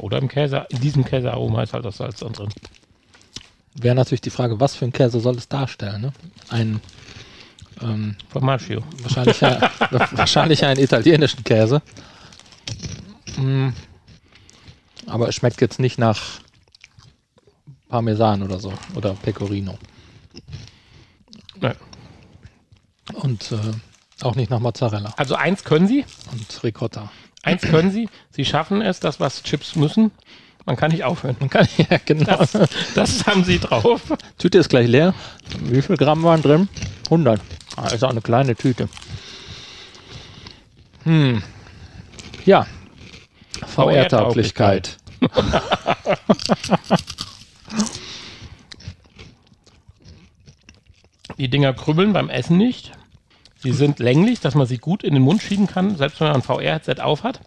Oder 0.00 0.18
im 0.18 0.28
Käse, 0.28 0.66
in 0.70 0.80
diesem 0.80 1.04
Käsearoma 1.04 1.62
ist 1.62 1.72
halt 1.72 1.84
das 1.84 1.98
Salz 1.98 2.20
dann 2.20 2.32
drin. 2.32 2.48
Wäre 3.74 3.94
natürlich 3.94 4.20
die 4.20 4.30
Frage, 4.30 4.58
was 4.60 4.74
für 4.74 4.84
ein 4.84 4.92
Käse 4.92 5.20
soll 5.20 5.36
es 5.36 5.48
darstellen? 5.48 6.00
Ne? 6.02 6.12
Ein 6.48 6.80
ähm, 7.80 8.16
Formaggio. 8.28 8.82
wahrscheinlich, 9.02 9.42
ein, 9.44 9.60
wahrscheinlich 10.12 10.64
einen 10.64 10.80
italienischen 10.80 11.44
Käse. 11.44 11.80
Mm. 13.36 13.68
Aber 15.06 15.28
es 15.28 15.34
schmeckt 15.36 15.60
jetzt 15.60 15.78
nicht 15.80 15.98
nach 15.98 16.20
Parmesan 17.88 18.42
oder 18.42 18.58
so 18.60 18.72
oder 18.94 19.14
Pecorino 19.14 19.78
Ne. 21.60 21.76
und 23.14 23.52
äh, 23.52 23.56
auch 24.22 24.34
nicht 24.34 24.50
nach 24.50 24.60
Mozzarella 24.60 25.12
Also 25.16 25.34
eins 25.34 25.64
können 25.64 25.86
sie, 25.88 26.04
und 26.32 26.64
Ricotta. 26.64 27.10
Eins 27.42 27.62
können 27.62 27.90
sie, 27.90 28.08
sie 28.30 28.44
schaffen 28.44 28.82
es, 28.82 29.00
das 29.00 29.20
was 29.20 29.42
Chips 29.42 29.76
müssen. 29.76 30.10
Man 30.66 30.76
kann 30.76 30.90
nicht 30.90 31.04
aufhören. 31.04 31.36
Man 31.40 31.48
kann 31.48 31.66
ja 31.76 31.96
genau. 32.04 32.36
Das, 32.36 32.52
das 32.94 33.26
haben 33.26 33.44
sie 33.44 33.58
drauf. 33.58 34.02
Tüte 34.38 34.58
ist 34.58 34.68
gleich 34.68 34.86
leer. 34.88 35.14
Wie 35.64 35.80
viel 35.82 35.96
Gramm 35.96 36.22
waren 36.22 36.42
drin? 36.42 36.68
100. 37.06 37.40
Ah, 37.76 37.88
ist 37.88 38.04
auch 38.04 38.10
eine 38.10 38.20
kleine 38.20 38.54
Tüte. 38.54 38.88
Hm. 41.04 41.42
Ja. 42.44 42.66
VR-Tauglichkeit. 43.66 44.98
Die 51.38 51.48
Dinger 51.48 51.72
krübbeln 51.72 52.12
beim 52.12 52.28
Essen 52.28 52.58
nicht. 52.58 52.92
Sie 53.62 53.72
sind 53.72 53.98
länglich, 53.98 54.40
dass 54.40 54.54
man 54.54 54.66
sie 54.66 54.78
gut 54.78 55.02
in 55.04 55.14
den 55.14 55.22
Mund 55.22 55.42
schieben 55.42 55.66
kann, 55.66 55.96
selbst 55.96 56.20
wenn 56.20 56.28
man 56.28 56.36
ein 56.36 56.42
VR-Headset 56.42 57.00
aufhat. 57.02 57.40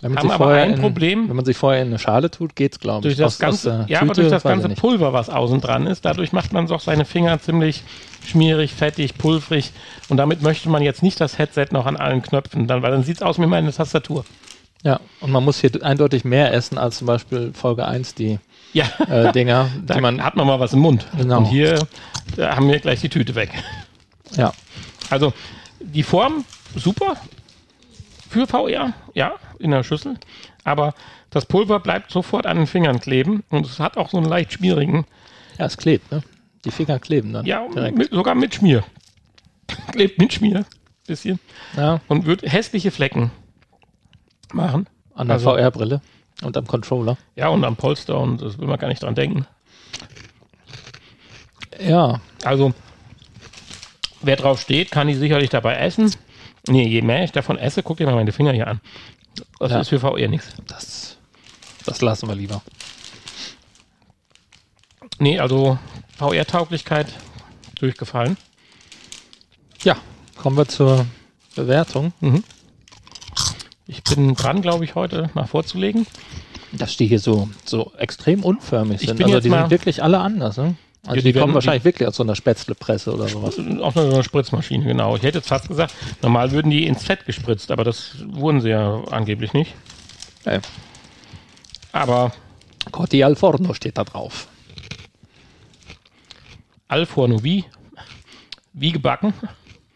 Wenn 0.00 0.12
man 0.12 0.22
Haben 0.22 0.30
aber 0.30 0.52
ein 0.52 0.74
in, 0.74 0.80
Problem. 0.80 1.28
Wenn 1.28 1.34
man 1.36 1.44
sich 1.44 1.56
vorher 1.56 1.82
in 1.82 1.88
eine 1.88 1.98
Schale 1.98 2.30
tut, 2.30 2.54
geht's, 2.54 2.78
glaube 2.78 3.02
Durch 3.02 3.14
ich. 3.14 3.18
das 3.18 3.34
Aus- 3.34 3.34
aus 3.34 3.38
ganze, 3.40 3.70
der 3.88 3.94
ja, 3.96 3.98
aber 4.00 4.08
Tüte 4.14 4.20
durch 4.22 4.30
das 4.30 4.42
ganze. 4.44 4.68
Pulver, 4.70 5.12
was 5.12 5.28
außen 5.28 5.60
dran 5.60 5.88
ist, 5.88 6.04
dadurch 6.04 6.32
macht 6.32 6.52
man 6.52 6.68
doch 6.68 6.80
seine 6.80 7.04
Finger 7.04 7.40
ziemlich 7.40 7.82
schmierig, 8.24 8.72
fettig, 8.72 9.18
pulverig. 9.18 9.72
Und 10.08 10.16
damit 10.18 10.40
möchte 10.40 10.68
man 10.68 10.82
jetzt 10.82 11.02
nicht 11.02 11.20
das 11.20 11.36
Headset 11.38 11.66
noch 11.72 11.86
an 11.86 11.96
allen 11.96 12.22
Knöpfen, 12.22 12.68
dann, 12.68 12.82
weil 12.82 12.92
dann 12.92 13.02
sieht 13.02 13.16
es 13.16 13.22
aus 13.22 13.40
wie 13.40 13.46
meine 13.46 13.72
Tastatur. 13.72 14.24
Ja, 14.84 15.00
und 15.18 15.32
man 15.32 15.42
muss 15.44 15.60
hier 15.60 15.72
eindeutig 15.82 16.24
mehr 16.24 16.54
essen 16.54 16.78
als 16.78 16.98
zum 16.98 17.08
Beispiel 17.08 17.52
Folge 17.52 17.84
1, 17.84 18.14
die 18.14 18.38
Ja, 18.72 18.84
äh, 19.10 19.32
Dinger, 19.32 19.68
da 19.84 19.94
die 19.94 20.00
man. 20.00 20.22
hat 20.22 20.36
man 20.36 20.46
mal 20.46 20.60
was 20.60 20.72
im 20.74 20.78
Mund. 20.78 21.06
Genau. 21.18 21.38
Und 21.38 21.46
hier 21.46 21.80
haben 22.38 22.68
wir 22.70 22.78
gleich 22.78 23.00
die 23.00 23.08
Tüte 23.08 23.34
weg. 23.34 23.50
Ja, 24.36 24.52
Also 25.10 25.32
die 25.80 26.02
Form 26.02 26.44
super 26.74 27.16
für 28.28 28.46
VR, 28.46 28.92
ja, 29.14 29.32
in 29.58 29.70
der 29.70 29.82
Schüssel. 29.82 30.16
Aber 30.64 30.94
das 31.30 31.46
Pulver 31.46 31.80
bleibt 31.80 32.10
sofort 32.10 32.46
an 32.46 32.56
den 32.58 32.66
Fingern 32.66 33.00
kleben 33.00 33.42
und 33.50 33.64
es 33.66 33.78
hat 33.80 33.96
auch 33.96 34.10
so 34.10 34.18
einen 34.18 34.26
leicht 34.26 34.52
schmierigen, 34.54 35.06
ja, 35.58 35.66
es 35.66 35.76
klebt, 35.76 36.10
ne? 36.12 36.22
Die 36.64 36.70
Finger 36.70 36.98
kleben 36.98 37.32
dann 37.32 37.46
ja, 37.46 37.66
mit, 37.92 38.10
sogar 38.10 38.34
mit 38.34 38.54
Schmier. 38.54 38.84
klebt 39.92 40.18
mit 40.18 40.32
Schmier. 40.32 40.64
Bisschen. 41.06 41.38
Ja, 41.76 42.00
Und 42.08 42.26
wird 42.26 42.42
hässliche 42.42 42.90
Flecken 42.90 43.30
machen. 44.52 44.88
an 45.14 45.28
der 45.28 45.34
Also- 45.36 45.50
VR-Brille 45.56 46.00
und 46.42 46.56
am 46.56 46.66
Controller. 46.66 47.16
Ja, 47.36 47.48
und 47.48 47.64
am 47.64 47.76
Polster 47.76 48.18
und 48.18 48.42
das 48.42 48.58
will 48.58 48.66
man 48.68 48.78
gar 48.78 48.88
nicht 48.88 49.02
dran 49.02 49.14
denken. 49.14 49.46
Ja, 51.80 52.20
Also, 52.44 52.74
wer 54.22 54.36
drauf 54.36 54.60
steht, 54.60 54.90
kann 54.90 55.06
die 55.08 55.14
sicherlich 55.14 55.50
dabei 55.50 55.76
essen. 55.76 56.14
Nee, 56.68 56.86
je 56.88 57.02
mehr 57.02 57.24
ich 57.24 57.32
davon 57.32 57.56
esse, 57.58 57.82
guck 57.82 57.96
dir 57.98 58.06
mal 58.06 58.14
meine 58.14 58.32
Finger 58.32 58.52
hier 58.52 58.66
an. 58.66 58.80
Das 59.58 59.70
Ja. 59.72 59.80
ist 59.80 59.88
für 59.88 60.00
VR 60.00 60.28
nichts. 60.28 60.48
das, 60.66 61.16
das 61.84 62.00
lassen 62.00 62.28
wir 62.28 62.34
lieber. 62.34 62.62
Nee, 65.18 65.38
also 65.38 65.78
VR-Tauglichkeit 66.18 67.12
durchgefallen. 67.80 68.36
Ja, 69.82 69.96
kommen 70.36 70.56
wir 70.56 70.66
zur 70.68 71.06
Bewertung. 71.54 72.12
Ich 73.86 74.02
bin 74.04 74.34
dran, 74.34 74.62
glaube 74.62 74.84
ich, 74.84 74.94
heute 74.94 75.30
mal 75.34 75.46
vorzulegen. 75.46 76.06
Dass 76.72 76.96
die 76.98 77.06
hier 77.06 77.18
so, 77.18 77.48
so 77.64 77.92
extrem 77.96 78.44
unförmig 78.44 79.00
Ich 79.00 79.08
sind. 79.08 79.16
bin 79.16 79.24
Also 79.26 79.36
jetzt 79.38 79.44
die 79.44 79.48
mal- 79.48 79.60
sind 79.62 79.70
wirklich 79.70 80.02
alle 80.02 80.18
anders. 80.18 80.58
Ne? 80.58 80.74
Also 81.08 81.16
Ja, 81.16 81.22
die, 81.22 81.32
die 81.32 81.38
kommen 81.38 81.54
wahrscheinlich 81.54 81.84
wirklich 81.84 82.06
aus 82.06 82.16
so 82.16 82.22
einer 82.22 82.36
Spätzlepresse 82.36 83.14
oder 83.14 83.28
sowas. 83.28 83.58
Auf 83.80 83.96
einer 83.96 84.22
Spritzmaschine, 84.22 84.84
genau. 84.84 85.16
Ich 85.16 85.22
hätte 85.22 85.38
jetzt 85.38 85.48
fast 85.48 85.66
gesagt, 85.68 85.94
normal 86.22 86.52
würden 86.52 86.70
die 86.70 86.86
ins 86.86 87.02
Fett 87.02 87.24
gespritzt, 87.24 87.70
aber 87.70 87.82
das 87.82 88.16
wurden 88.26 88.60
sie 88.60 88.68
ja 88.70 89.02
angeblich 89.10 89.54
nicht. 89.54 89.74
Ey. 90.44 90.60
Aber 91.92 92.32
Cotti 92.92 93.24
al 93.24 93.36
forno 93.36 93.72
steht 93.72 93.96
da 93.96 94.04
drauf. 94.04 94.48
Al 96.88 97.06
forno 97.06 97.42
wie? 97.42 97.64
Wie 98.74 98.92
gebacken? 98.92 99.32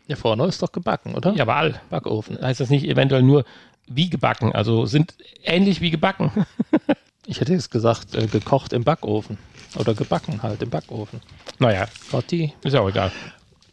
Ja, 0.08 0.16
forno 0.16 0.46
ist 0.46 0.62
doch 0.62 0.72
gebacken, 0.72 1.14
oder? 1.14 1.34
Ja, 1.34 1.42
aber 1.42 1.56
Al. 1.56 1.80
Backofen. 1.90 2.40
Heißt 2.40 2.60
das 2.60 2.70
nicht 2.70 2.86
eventuell 2.86 3.22
nur 3.22 3.44
wie 3.86 4.08
gebacken? 4.10 4.52
Also 4.52 4.86
sind 4.86 5.14
ähnlich 5.44 5.80
wie 5.80 5.90
gebacken. 5.90 6.46
Ich 7.24 7.40
hätte 7.40 7.52
jetzt 7.52 7.70
gesagt, 7.70 8.16
äh, 8.16 8.26
gekocht 8.26 8.72
im 8.72 8.82
Backofen. 8.82 9.38
Oder 9.76 9.94
gebacken 9.94 10.42
halt 10.42 10.62
im 10.62 10.70
Backofen. 10.70 11.20
naja, 11.58 11.86
Cotti. 12.10 12.52
ist 12.62 12.72
ja 12.74 12.80
auch 12.80 12.88
egal. 12.88 13.10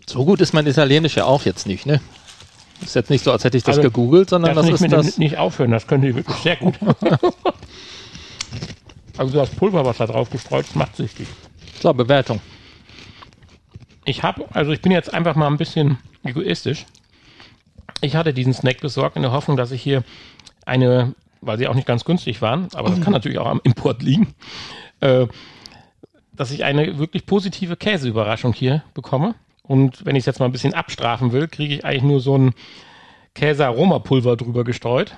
So 0.06 0.24
gut 0.26 0.40
ist 0.42 0.54
mein 0.54 0.66
Italienisch 0.66 1.16
ja 1.18 1.26
auch 1.26 1.44
jetzt 1.46 1.68
nicht, 1.68 1.86
ne? 1.86 2.00
Ist 2.82 2.96
jetzt 2.96 3.10
nicht 3.10 3.24
so, 3.24 3.32
als 3.32 3.44
hätte 3.44 3.58
ich 3.58 3.64
das 3.64 3.78
Also, 3.78 3.90
gegoogelt, 3.90 4.30
sondern 4.30 4.56
Das, 4.56 4.66
das, 4.66 4.82
ist 4.82 4.92
das. 4.92 5.18
nicht 5.18 5.38
aufhören, 5.38 5.72
das 5.72 5.86
können 5.86 6.04
die 6.04 6.16
wirklich 6.16 6.38
sehr 6.38 6.56
gut. 6.56 6.76
also 9.18 9.34
das 9.38 9.50
Pulver, 9.50 9.86
was 9.86 9.98
da 9.98 10.08
drauf 10.08 10.30
gestreut 10.30 10.66
ist, 10.66 10.76
macht 10.76 10.96
süchtig. 10.96 11.28
So, 11.82 11.94
Bewertung. 11.94 12.40
Ich 14.06 14.24
habe, 14.24 14.46
also 14.54 14.72
ich 14.72 14.82
bin 14.82 14.92
jetzt 14.92 15.14
einfach 15.14 15.36
mal 15.36 15.48
ein 15.48 15.58
bisschen 15.58 15.98
egoistisch. 16.24 16.86
Ich 18.02 18.16
hatte 18.16 18.34
diesen 18.34 18.54
Snack 18.54 18.80
besorgt 18.80 19.18
in 19.18 19.22
der 19.24 19.32
Hoffnung, 19.32 19.58
dass 19.58 19.72
ich 19.72 19.82
hier 19.82 20.04
eine, 20.66 21.14
weil 21.42 21.58
sie 21.58 21.68
auch 21.68 21.76
nicht 21.76 21.88
ganz 21.88 22.06
günstig 22.06 22.42
waren, 22.42 22.70
aber 22.74 22.90
das 22.90 23.02
kann 23.02 23.12
natürlich 23.14 23.40
auch 23.40 23.48
am 23.48 23.60
Import 23.64 24.02
liegen, 24.02 24.34
äh, 25.02 25.28
dass 26.40 26.52
ich 26.52 26.64
eine 26.64 26.98
wirklich 26.98 27.26
positive 27.26 27.76
Käseüberraschung 27.76 28.54
hier 28.54 28.82
bekomme. 28.94 29.36
Und 29.62 30.06
wenn 30.06 30.16
ich 30.16 30.22
es 30.22 30.26
jetzt 30.26 30.40
mal 30.40 30.46
ein 30.46 30.54
bisschen 30.54 30.74
abstrafen 30.74 31.34
will, 31.34 31.50
kriege 31.50 31.76
ich 31.76 31.84
eigentlich 31.84 32.04
nur 32.04 32.22
so 32.22 32.38
ein 32.38 32.54
Käse-Aromapulver 33.36 34.38
drüber 34.38 34.64
gestreut. 34.64 35.18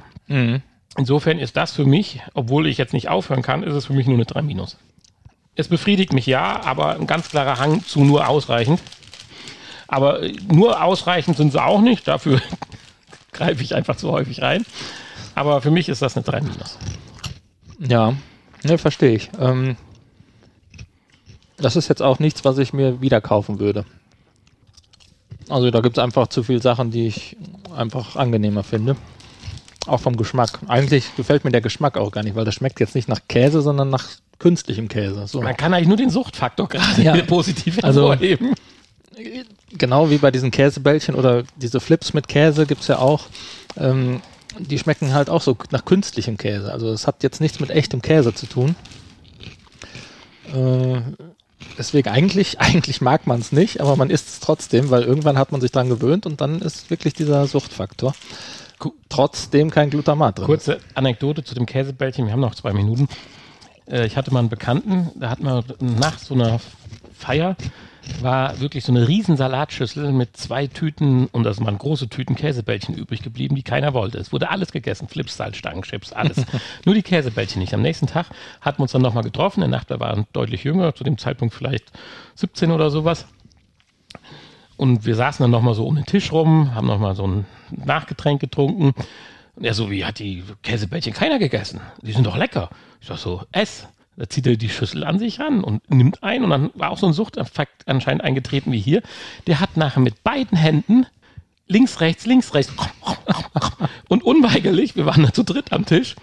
Insofern 0.97 1.37
ist 1.37 1.55
das 1.57 1.73
für 1.73 1.85
mich, 1.85 2.21
obwohl 2.33 2.65
ich 2.65 2.79
jetzt 2.79 2.93
nicht 2.93 3.07
aufhören 3.07 3.43
kann, 3.43 3.61
ist 3.61 3.75
es 3.75 3.85
für 3.85 3.93
mich 3.93 4.07
nur 4.07 4.15
eine 4.15 4.25
3 4.25 4.41
Minus. 4.41 4.77
Es 5.53 5.67
befriedigt 5.67 6.11
mich 6.11 6.25
ja, 6.25 6.65
aber 6.65 6.95
ein 6.95 7.05
ganz 7.05 7.29
klarer 7.29 7.59
Hang 7.59 7.85
zu 7.85 8.03
nur 8.03 8.27
ausreichend. 8.27 8.81
Aber 9.87 10.23
äh, 10.23 10.33
nur 10.51 10.83
ausreichend 10.83 11.37
sind 11.37 11.51
sie 11.51 11.63
auch 11.63 11.81
nicht, 11.81 12.07
dafür 12.07 12.41
greife 13.31 13.61
ich 13.61 13.75
einfach 13.75 13.95
zu 13.95 14.11
häufig 14.11 14.41
rein. 14.41 14.65
Aber 15.35 15.61
für 15.61 15.69
mich 15.69 15.87
ist 15.87 16.01
das 16.01 16.17
eine 16.17 16.23
3 16.23 16.41
Minus. 16.41 16.79
Ja, 17.77 18.15
ne, 18.63 18.79
verstehe 18.79 19.13
ich. 19.13 19.29
Ähm, 19.39 19.77
das 21.61 21.75
ist 21.75 21.87
jetzt 21.87 22.01
auch 22.01 22.19
nichts, 22.19 22.43
was 22.45 22.57
ich 22.57 22.73
mir 22.73 23.01
wieder 23.01 23.21
kaufen 23.21 23.59
würde. 23.59 23.85
Also 25.49 25.69
da 25.71 25.81
gibt 25.81 25.97
es 25.97 26.03
einfach 26.03 26.27
zu 26.27 26.43
viele 26.43 26.61
Sachen, 26.61 26.91
die 26.91 27.07
ich 27.07 27.37
einfach 27.75 28.15
angenehmer 28.15 28.63
finde. 28.63 28.95
Auch 29.87 29.99
vom 29.99 30.15
Geschmack. 30.15 30.59
Eigentlich 30.67 31.15
gefällt 31.15 31.43
mir 31.43 31.51
der 31.51 31.61
Geschmack 31.61 31.97
auch 31.97 32.11
gar 32.11 32.23
nicht, 32.23 32.35
weil 32.35 32.45
das 32.45 32.55
schmeckt 32.55 32.79
jetzt 32.79 32.95
nicht 32.95 33.07
nach 33.09 33.19
Käse, 33.27 33.61
sondern 33.61 33.89
nach 33.89 34.05
künstlichem 34.39 34.87
Käse. 34.87 35.25
So. 35.27 35.41
Man 35.41 35.57
kann 35.57 35.73
eigentlich 35.73 35.87
nur 35.87 35.97
den 35.97 36.09
Suchtfaktor 36.09 36.67
gerade 36.69 37.01
Ja. 37.01 37.15
positiv 37.27 37.83
Also- 37.83 38.09
hervorheben. 38.09 38.53
Genau 39.73 40.09
wie 40.09 40.17
bei 40.17 40.31
diesen 40.31 40.51
Käsebällchen 40.51 41.15
oder 41.15 41.43
diese 41.57 41.79
Flips 41.79 42.13
mit 42.13 42.27
Käse 42.27 42.65
gibt 42.65 42.81
es 42.81 42.87
ja 42.87 42.99
auch. 42.99 43.27
Ähm, 43.77 44.21
die 44.59 44.77
schmecken 44.79 45.13
halt 45.13 45.29
auch 45.29 45.41
so 45.41 45.57
nach 45.71 45.85
künstlichem 45.85 46.37
Käse. 46.37 46.71
Also 46.71 46.89
es 46.91 47.07
hat 47.07 47.23
jetzt 47.23 47.39
nichts 47.41 47.59
mit 47.59 47.69
echtem 47.69 48.01
Käse 48.01 48.33
zu 48.33 48.47
tun. 48.47 48.75
Äh, 50.53 51.01
deswegen 51.77 52.09
eigentlich, 52.09 52.59
eigentlich 52.59 53.01
mag 53.01 53.27
man 53.27 53.39
es 53.39 53.51
nicht, 53.51 53.81
aber 53.81 53.95
man 53.95 54.09
isst 54.09 54.29
es 54.29 54.39
trotzdem, 54.39 54.89
weil 54.89 55.03
irgendwann 55.03 55.37
hat 55.37 55.51
man 55.51 55.61
sich 55.61 55.71
dran 55.71 55.89
gewöhnt 55.89 56.25
und 56.25 56.41
dann 56.41 56.61
ist 56.61 56.89
wirklich 56.89 57.13
dieser 57.13 57.47
Suchtfaktor. 57.47 58.13
Trotzdem 59.09 59.69
kein 59.69 59.89
Glutamat 59.91 60.39
drin. 60.39 60.45
Kurze 60.47 60.79
Anekdote 60.95 61.43
zu 61.43 61.53
dem 61.53 61.65
Käsebällchen. 61.67 62.25
Wir 62.25 62.33
haben 62.33 62.39
noch 62.39 62.55
zwei 62.55 62.73
Minuten. 62.73 63.07
Äh, 63.87 64.07
Ich 64.07 64.17
hatte 64.17 64.33
mal 64.33 64.39
einen 64.39 64.49
Bekannten, 64.49 65.11
da 65.15 65.29
hatten 65.29 65.43
wir 65.43 65.63
nach 65.79 66.17
so 66.17 66.33
einer 66.33 66.59
Feier 67.13 67.55
war 68.21 68.59
wirklich 68.59 68.83
so 68.83 68.91
eine 68.91 69.07
riesen 69.07 69.37
Salatschüssel 69.37 70.11
mit 70.11 70.35
zwei 70.35 70.67
Tüten 70.67 71.27
und 71.27 71.43
das 71.43 71.63
waren 71.63 71.77
große 71.77 72.09
Tüten 72.09 72.35
Käsebällchen 72.35 72.95
übrig 72.95 73.21
geblieben, 73.21 73.55
die 73.55 73.63
keiner 73.63 73.93
wollte. 73.93 74.17
Es 74.17 74.31
wurde 74.31 74.49
alles 74.49 74.71
gegessen, 74.71 75.07
Flips, 75.07 75.37
Salzstangen, 75.37 75.83
Chips, 75.83 76.11
alles. 76.11 76.45
Nur 76.85 76.95
die 76.95 77.03
Käsebällchen 77.03 77.61
nicht. 77.61 77.73
Am 77.73 77.81
nächsten 77.81 78.07
Tag 78.07 78.27
hatten 78.61 78.79
wir 78.79 78.83
uns 78.83 78.91
dann 78.91 79.01
nochmal 79.01 79.23
getroffen. 79.23 79.61
Der 79.61 79.69
Nachbar 79.69 79.99
war 79.99 80.25
deutlich 80.33 80.63
jünger, 80.63 80.95
zu 80.95 81.03
dem 81.03 81.17
Zeitpunkt 81.17 81.53
vielleicht 81.53 81.91
17 82.35 82.71
oder 82.71 82.89
sowas. 82.89 83.27
Und 84.77 85.05
wir 85.05 85.15
saßen 85.15 85.43
dann 85.43 85.51
nochmal 85.51 85.75
so 85.75 85.85
um 85.85 85.95
den 85.95 86.05
Tisch 86.05 86.31
rum, 86.31 86.73
haben 86.73 86.87
nochmal 86.87 87.15
so 87.15 87.27
ein 87.27 87.45
Nachgetränk 87.69 88.41
getrunken. 88.41 88.93
Und 89.55 89.63
er 89.63 89.75
so, 89.75 89.91
wie 89.91 90.05
hat 90.05 90.17
die 90.17 90.43
Käsebällchen 90.63 91.13
keiner 91.13 91.37
gegessen? 91.37 91.81
Die 92.01 92.13
sind 92.13 92.25
doch 92.25 92.35
lecker. 92.37 92.69
Ich 92.99 93.07
sag 93.07 93.17
so, 93.17 93.43
ess. 93.51 93.87
Da 94.17 94.29
zieht 94.29 94.45
er 94.45 94.57
die 94.57 94.69
Schüssel 94.69 95.03
an 95.03 95.19
sich 95.19 95.39
ran 95.39 95.63
und 95.63 95.89
nimmt 95.89 96.23
ein. 96.23 96.43
Und 96.43 96.49
dann 96.49 96.69
war 96.73 96.91
auch 96.91 96.97
so 96.97 97.07
ein 97.07 97.13
Suchteffekt 97.13 97.87
anscheinend 97.87 98.23
eingetreten 98.23 98.71
wie 98.71 98.79
hier. 98.79 99.01
Der 99.47 99.59
hat 99.59 99.77
nachher 99.77 100.01
mit 100.01 100.23
beiden 100.23 100.57
Händen 100.57 101.05
links, 101.67 102.01
rechts, 102.01 102.25
links, 102.25 102.53
rechts. 102.53 102.73
Und 104.09 104.23
unweigerlich, 104.23 104.95
wir 104.95 105.05
waren 105.05 105.23
da 105.23 105.31
zu 105.31 105.43
dritt 105.43 105.71
am 105.71 105.85
Tisch, 105.85 106.15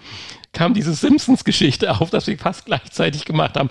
kam 0.53 0.73
diese 0.73 0.93
Simpsons-Geschichte 0.93 1.99
auf, 1.99 2.09
dass 2.09 2.27
wir 2.27 2.37
fast 2.37 2.65
gleichzeitig 2.65 3.25
gemacht 3.25 3.57
haben. 3.57 3.69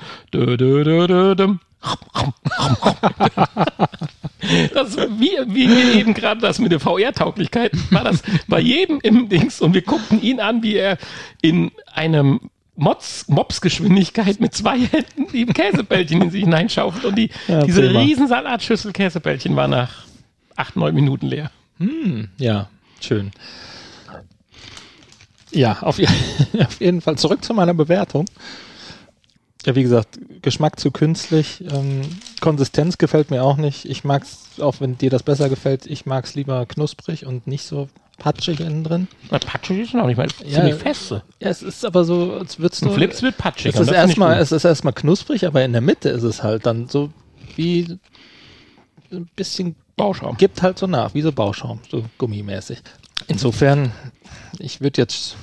Das, 4.75 4.97
wie, 4.97 5.31
wie 5.47 5.69
wir 5.69 5.95
eben 5.95 6.15
gerade 6.15 6.41
das 6.41 6.59
mit 6.59 6.73
der 6.73 6.81
VR-Tauglichkeit 6.81 7.73
war 7.91 8.05
das 8.05 8.23
bei 8.47 8.61
jedem 8.61 9.01
im 9.03 9.29
Dings 9.29 9.61
und 9.61 9.75
wir 9.75 9.83
guckten 9.83 10.21
ihn 10.23 10.41
an, 10.41 10.63
wie 10.63 10.77
er 10.77 10.99
in 11.43 11.71
einem 11.93 12.41
Mods, 12.79 13.27
Mops-Geschwindigkeit 13.29 14.39
mit 14.41 14.55
zwei 14.55 14.79
Händen 14.79 15.27
die 15.33 15.47
Käsebällchen 15.47 16.23
in 16.23 16.31
sich 16.31 16.45
hineinschaufelt 16.45 17.05
und 17.05 17.17
die, 17.17 17.31
Ja, 17.49 17.65
diese 17.65 17.83
prima. 17.83 18.01
riesen 18.01 18.29
Salatschüssel 18.29 18.93
Käsebällchen 18.93 19.57
war 19.57 19.67
nach 19.69 20.05
acht, 20.57 20.77
neun 20.77 20.95
Minuten 20.95 21.27
leer. 21.27 21.51
Ja, 22.39 22.69
schön. 23.01 23.33
Ja, 25.51 25.79
auf, 25.83 25.99
auf 26.61 26.81
jeden 26.81 27.01
Fall 27.01 27.17
zurück 27.19 27.45
zu 27.45 27.55
meiner 27.55 27.75
Bewertung. 27.75 28.27
Ja, 29.67 29.75
wie 29.75 29.83
gesagt, 29.83 30.19
Geschmack 30.43 30.79
zu 30.79 30.91
künstlich. 30.91 31.65
Ähm, 31.71 32.03
Konsistenz 32.41 32.97
gefällt 32.97 33.31
mir 33.31 33.43
auch 33.43 33.57
nicht. 33.57 33.85
Ich 33.87 34.05
mag 34.05 34.23
es, 34.23 34.61
auch 34.61 34.77
wenn 34.81 34.97
dir 34.99 35.11
das 35.11 35.23
besser 35.25 35.49
gefällt, 35.49 35.87
ich 35.87 36.07
mag 36.07 36.25
es 36.25 36.35
lieber 36.35 36.65
knusprig 36.67 37.27
und 37.27 37.47
nicht 37.47 37.65
so 37.65 37.89
patschig 38.19 38.61
innen 38.61 38.85
drin. 38.85 39.09
Na, 39.31 39.39
patschig 39.39 39.79
ist 39.81 39.95
noch 39.95 40.07
nicht 40.07 40.17
mal 40.17 40.27
Ja, 40.45 40.55
ziemlich 40.57 40.75
fest. 40.75 41.11
Ja, 41.13 41.21
es 41.41 41.63
ist 41.63 41.85
aber 41.85 42.05
so, 42.05 42.35
als 42.35 42.59
würdest 42.59 42.83
du. 42.85 42.89
Ein 42.89 42.95
Flips 42.95 43.23
wird 43.23 43.39
patschig. 43.39 43.75
es 43.75 43.81
ist, 43.81 43.91
erstmal, 43.91 44.39
es 44.39 44.53
ist 44.53 44.65
erstmal 44.65 44.93
knusprig, 44.93 45.47
aber 45.47 45.65
in 45.65 45.73
der 45.73 45.81
Mitte 45.81 46.09
ist 46.09 46.25
es 46.25 46.43
halt 46.43 46.67
dann 46.67 46.89
so 46.89 47.11
wie 47.57 47.99
ein 49.13 49.29
bisschen 49.37 49.75
Bauschaum. 49.97 50.37
gibt 50.37 50.63
halt 50.63 50.79
so 50.79 50.87
nach, 50.87 51.15
wie 51.15 51.23
so 51.23 51.33
Bauschaum, 51.33 51.81
so 51.91 52.05
gummimäßig. 52.19 52.79
Insofern, 53.27 53.93
ich 54.59 54.81
würde 54.81 55.01
jetzt, 55.01 55.37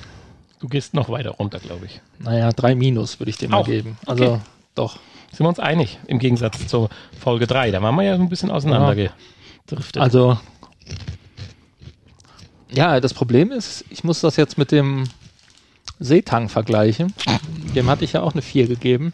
Du 0.58 0.68
gehst 0.68 0.94
noch 0.94 1.10
weiter 1.10 1.30
runter, 1.32 1.58
glaube 1.58 1.84
ich. 1.84 2.00
naja, 2.18 2.50
drei 2.50 2.74
Minus 2.74 3.20
würde 3.20 3.28
ich 3.30 3.36
dem 3.36 3.50
mal 3.50 3.58
Auch? 3.58 3.66
geben. 3.66 3.98
Also 4.06 4.24
Okay. 4.24 4.40
doch. 4.74 4.98
Sind 5.30 5.44
wir 5.44 5.48
uns 5.50 5.58
einig, 5.60 5.98
im 6.06 6.18
Gegensatz 6.18 6.66
zur 6.66 6.88
Folge 7.20 7.46
3. 7.46 7.70
Da 7.72 7.82
waren 7.82 7.94
wir 7.94 8.04
ja 8.04 8.16
so 8.16 8.22
ein 8.22 8.30
bisschen 8.30 8.50
auseinandergedriftet. 8.50 9.98
Also, 9.98 10.38
ja, 12.70 13.00
das 13.00 13.14
Problem 13.14 13.52
ist, 13.52 13.84
ich 13.90 14.04
muss 14.04 14.20
das 14.20 14.36
jetzt 14.36 14.58
mit 14.58 14.72
dem 14.72 15.04
Seetang 15.98 16.48
vergleichen. 16.48 17.14
Dem 17.74 17.88
hatte 17.88 18.04
ich 18.04 18.12
ja 18.12 18.22
auch 18.22 18.32
eine 18.32 18.42
4 18.42 18.66
gegeben. 18.68 19.12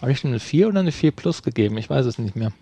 Habe 0.00 0.12
ich 0.12 0.20
dem 0.20 0.30
eine 0.30 0.40
4 0.40 0.68
oder 0.68 0.80
eine 0.80 0.92
4 0.92 1.10
plus 1.10 1.42
gegeben? 1.42 1.78
Ich 1.78 1.90
weiß 1.90 2.06
es 2.06 2.18
nicht 2.18 2.36
mehr. 2.36 2.52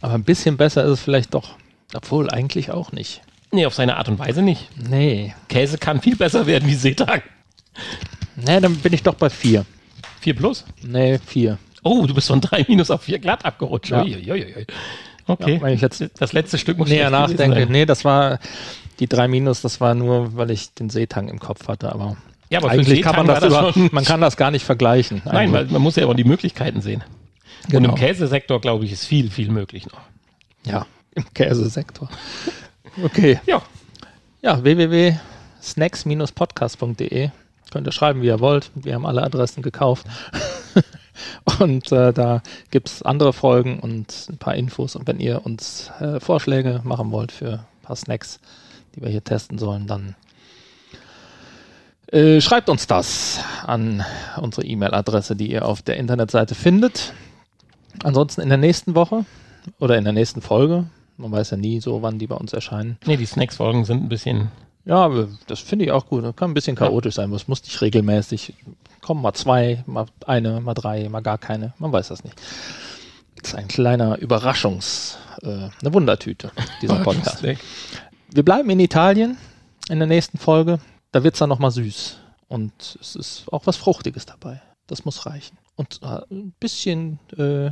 Aber 0.00 0.14
ein 0.14 0.24
bisschen 0.24 0.56
besser 0.56 0.84
ist 0.84 0.90
es 0.90 1.00
vielleicht 1.00 1.34
doch. 1.34 1.56
Obwohl, 1.94 2.30
eigentlich 2.30 2.70
auch 2.70 2.92
nicht. 2.92 3.22
Nee, 3.52 3.66
auf 3.66 3.74
seine 3.74 3.96
Art 3.96 4.08
und 4.08 4.18
Weise 4.18 4.42
nicht. 4.42 4.68
Nee. 4.76 5.34
Käse 5.48 5.78
kann 5.78 6.00
viel 6.00 6.16
besser 6.16 6.46
werden 6.46 6.68
wie 6.68 6.74
Seetang. 6.74 7.22
Nee, 8.36 8.60
dann 8.60 8.76
bin 8.76 8.92
ich 8.92 9.02
doch 9.02 9.14
bei 9.14 9.30
4. 9.30 9.64
4 10.20 10.34
plus? 10.34 10.64
Nee, 10.82 11.18
4. 11.24 11.58
Oh, 11.82 12.04
du 12.06 12.14
bist 12.14 12.26
von 12.26 12.40
3 12.40 12.66
minus 12.68 12.90
auf 12.90 13.02
4 13.02 13.18
glatt 13.20 13.44
abgerutscht. 13.44 13.90
Ja. 13.90 14.02
Uiuiuiui. 14.02 14.66
Okay. 15.28 15.54
Ja, 15.54 15.62
wenn 15.62 15.74
ich 15.74 15.80
jetzt 15.80 16.04
das 16.18 16.32
letzte 16.32 16.58
Stück 16.58 16.78
muss 16.78 16.88
näher 16.88 17.08
schlecht 17.08 17.22
gewesen 17.24 17.36
nachdenke. 17.36 17.60
sein. 17.60 17.72
Nee, 17.72 17.86
das 17.86 18.04
war 18.04 18.38
die 19.00 19.06
3 19.08 19.28
Minus, 19.28 19.62
das 19.62 19.80
war 19.80 19.94
nur, 19.94 20.36
weil 20.36 20.50
ich 20.50 20.72
den 20.74 20.90
Seetang 20.90 21.28
im 21.28 21.38
Kopf 21.38 21.68
hatte, 21.68 21.92
aber, 21.92 22.16
Ja, 22.50 22.58
aber 22.60 22.70
eigentlich 22.70 23.02
kann 23.02 23.16
man 23.16 23.26
das, 23.26 23.42
über, 23.44 23.72
man 23.92 24.04
kann 24.04 24.20
das 24.20 24.36
gar 24.36 24.50
nicht 24.50 24.64
vergleichen. 24.64 25.22
Nein, 25.24 25.52
weil 25.52 25.60
eigentlich. 25.60 25.72
man 25.72 25.82
muss 25.82 25.96
ja 25.96 26.06
auch 26.06 26.14
die 26.14 26.24
Möglichkeiten 26.24 26.80
sehen. 26.80 27.02
Und 27.64 27.70
Genau. 27.72 27.90
im 27.90 27.94
Käsesektor, 27.96 28.60
glaube 28.60 28.84
ich, 28.84 28.92
ist 28.92 29.04
viel, 29.06 29.30
viel 29.30 29.50
möglich 29.50 29.86
noch. 29.86 30.00
ja, 30.64 30.86
im 31.14 31.24
Käsesektor. 31.34 32.08
Okay. 33.02 33.40
Ja. 33.46 33.62
Ja, 34.42 34.62
www.snacks-podcast.de. 34.62 37.30
Könnt 37.72 37.86
ihr 37.86 37.92
schreiben, 37.92 38.22
wie 38.22 38.26
ihr 38.26 38.40
wollt. 38.40 38.70
Wir 38.74 38.94
haben 38.94 39.06
alle 39.06 39.22
Adressen 39.22 39.62
gekauft. 39.62 40.06
und 41.58 41.90
äh, 41.90 42.12
da 42.12 42.42
gibt 42.70 42.88
es 42.88 43.02
andere 43.02 43.32
Folgen 43.32 43.80
und 43.80 44.28
ein 44.30 44.38
paar 44.38 44.54
Infos. 44.54 44.94
Und 44.94 45.06
wenn 45.08 45.18
ihr 45.18 45.44
uns 45.44 45.90
äh, 46.00 46.20
Vorschläge 46.20 46.80
machen 46.84 47.10
wollt 47.10 47.32
für 47.32 47.54
ein 47.54 47.82
paar 47.82 47.96
Snacks, 47.96 48.38
die 48.96 49.02
wir 49.02 49.10
hier 49.10 49.22
testen 49.22 49.58
sollen, 49.58 49.86
dann 49.86 50.14
äh, 52.12 52.40
schreibt 52.40 52.68
uns 52.68 52.86
das 52.86 53.40
an 53.66 54.04
unsere 54.40 54.66
E-Mail-Adresse, 54.66 55.36
die 55.36 55.50
ihr 55.50 55.64
auf 55.66 55.82
der 55.82 55.96
Internetseite 55.96 56.54
findet. 56.54 57.12
Ansonsten 58.02 58.40
in 58.42 58.48
der 58.48 58.58
nächsten 58.58 58.94
Woche 58.94 59.24
oder 59.80 59.96
in 59.98 60.04
der 60.04 60.12
nächsten 60.12 60.40
Folge, 60.42 60.86
man 61.16 61.32
weiß 61.32 61.50
ja 61.50 61.56
nie 61.56 61.80
so, 61.80 62.02
wann 62.02 62.18
die 62.18 62.26
bei 62.26 62.36
uns 62.36 62.52
erscheinen, 62.52 62.98
Nee, 63.06 63.16
die 63.16 63.26
Snacks-Folgen 63.26 63.84
sind 63.84 64.02
ein 64.04 64.08
bisschen. 64.08 64.50
ja, 64.84 64.96
aber 64.96 65.28
das 65.46 65.60
finde 65.60 65.86
ich 65.86 65.90
auch 65.92 66.06
gut. 66.06 66.22
Das 66.24 66.36
kann 66.36 66.50
ein 66.50 66.54
bisschen 66.54 66.76
chaotisch 66.76 67.14
sein. 67.14 67.32
Es 67.32 67.48
muss 67.48 67.62
nicht 67.64 67.80
regelmäßig 67.80 68.54
kommen. 69.00 69.22
Mal 69.22 69.32
zwei, 69.34 69.82
mal 69.86 70.06
eine, 70.26 70.60
mal 70.60 70.74
drei, 70.74 71.08
mal 71.08 71.20
gar 71.22 71.38
keine. 71.38 71.72
Man 71.78 71.90
weiß 71.92 72.08
das 72.08 72.22
nicht. 72.22 72.40
Das 73.40 73.50
ist 73.52 73.54
ein 73.54 73.68
kleiner 73.68 74.18
Überraschungs-, 74.18 75.16
äh, 75.42 75.68
eine 75.80 75.94
Wundertüte, 75.94 76.50
dieser 76.82 76.96
Podcast. 77.02 77.42
Wir 78.32 78.44
bleiben 78.44 78.68
in 78.70 78.80
Italien 78.80 79.36
in 79.88 79.98
der 79.98 80.08
nächsten 80.08 80.38
Folge. 80.38 80.80
Da 81.12 81.22
wird 81.24 81.34
es 81.34 81.38
dann 81.38 81.48
nochmal 81.48 81.70
süß. 81.70 82.18
Und 82.48 82.98
es 83.00 83.16
ist 83.16 83.44
auch 83.52 83.66
was 83.66 83.76
Fruchtiges 83.76 84.26
dabei. 84.26 84.60
Das 84.86 85.04
muss 85.04 85.26
reichen. 85.26 85.58
Und 85.76 86.00
äh, 86.02 86.20
ein 86.30 86.52
bisschen, 86.60 87.18
äh, 87.36 87.70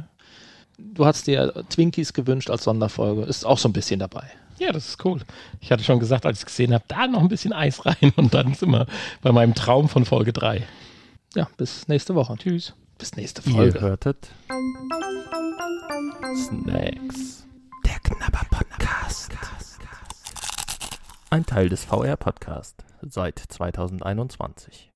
du 0.79 1.05
hast 1.07 1.27
dir 1.27 1.53
Twinkies 1.69 2.13
gewünscht 2.13 2.51
als 2.51 2.65
Sonderfolge. 2.65 3.23
Ist 3.23 3.45
auch 3.45 3.59
so 3.59 3.69
ein 3.69 3.73
bisschen 3.73 4.01
dabei. 4.01 4.25
Ja, 4.59 4.73
das 4.73 4.89
ist 4.89 5.05
cool. 5.05 5.21
Ich 5.61 5.73
hatte 5.73 5.83
schon 5.83 5.99
gesagt, 5.99 6.27
als 6.27 6.39
ich 6.39 6.43
es 6.43 6.47
gesehen 6.47 6.73
habe, 6.73 6.85
da 6.89 7.07
noch 7.09 7.21
ein 7.21 7.29
bisschen 7.29 7.53
Eis 7.53 7.85
rein 7.87 8.13
und 8.17 8.35
dann 8.35 8.55
sind 8.55 8.71
wir 8.71 8.87
bei 9.21 9.33
meinem 9.33 9.55
Traum 9.55 9.89
von 9.89 10.05
Folge 10.05 10.33
3. 10.33 10.65
Ja, 11.35 11.49
bis 11.57 11.89
nächste 11.89 12.15
Woche. 12.15 12.37
Tschüss. 12.37 12.75
Bis 12.99 13.17
nächste 13.17 13.43
Ihr 13.49 13.55
Folge. 13.55 13.81
hörtet 13.81 14.29
Snacks. 16.37 17.45
Der 17.85 17.99
Knabber 18.01 18.47
Podcast. 18.51 19.33
Ein 21.35 21.45
Teil 21.45 21.69
des 21.69 21.85
VR 21.85 22.17
Podcast 22.17 22.85
seit 23.03 23.41
2021. 23.41 24.94